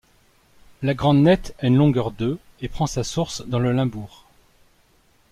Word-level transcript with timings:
La 0.81 0.95
Grande 0.95 1.21
Nèthe 1.21 1.53
a 1.59 1.67
une 1.67 1.75
longueur 1.77 2.09
de 2.11 2.39
et 2.59 2.67
prend 2.69 2.87
sa 2.87 3.03
source 3.03 3.47
dans 3.47 3.59
le 3.59 3.71
Limbourg. 3.71 4.25